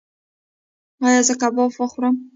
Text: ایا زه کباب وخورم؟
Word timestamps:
ایا 1.05 1.21
زه 1.27 1.33
کباب 1.41 1.71
وخورم؟ 1.75 2.15